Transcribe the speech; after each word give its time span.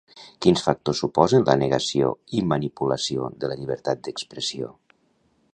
Quins 0.45 0.63
factors 0.67 1.01
suposen 1.03 1.45
la 1.49 1.57
negació 1.65 2.09
i 2.39 2.43
manipulació 2.55 3.31
de 3.45 3.53
la 3.53 3.61
llibertat 3.61 4.05
d'expressió? 4.09 4.75